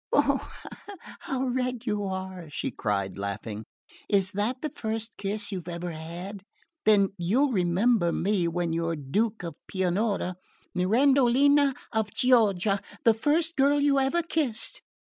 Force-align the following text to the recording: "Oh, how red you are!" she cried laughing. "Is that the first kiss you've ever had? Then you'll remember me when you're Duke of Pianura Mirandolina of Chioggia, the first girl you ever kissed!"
"Oh, 0.11 0.51
how 1.19 1.43
red 1.45 1.85
you 1.85 2.05
are!" 2.05 2.49
she 2.49 2.71
cried 2.71 3.19
laughing. 3.19 3.65
"Is 4.09 4.31
that 4.31 4.63
the 4.63 4.71
first 4.71 5.11
kiss 5.15 5.51
you've 5.51 5.67
ever 5.67 5.91
had? 5.91 6.41
Then 6.85 7.09
you'll 7.19 7.51
remember 7.51 8.11
me 8.11 8.47
when 8.47 8.73
you're 8.73 8.95
Duke 8.95 9.43
of 9.43 9.53
Pianura 9.67 10.37
Mirandolina 10.75 11.75
of 11.93 12.09
Chioggia, 12.15 12.81
the 13.03 13.13
first 13.13 13.55
girl 13.55 13.79
you 13.79 13.99
ever 13.99 14.23
kissed!" 14.23 14.81